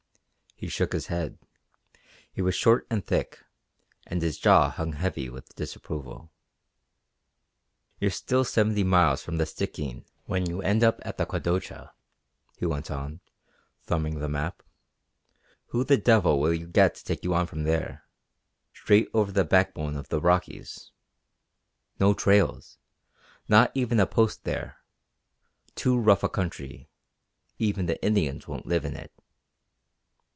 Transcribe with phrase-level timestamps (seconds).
[0.55, 1.39] He shook his head.
[2.31, 3.39] He was short and thick,
[4.05, 6.31] and his jaw hung heavy with disapproval.
[7.99, 11.93] "You're still seventy miles from the Stikine when you end up at the Kwadocha,"
[12.57, 13.21] he went on,
[13.87, 14.61] thumbing the map.
[15.69, 18.05] "Who the devil will you get to take you on from there?
[18.71, 20.91] Straight over the backbone of the Rockies.
[21.99, 22.77] No trails.
[23.47, 24.77] Not even a Post there.
[25.73, 26.87] Too rough a country.
[27.57, 29.11] Even the Indians won't live in it."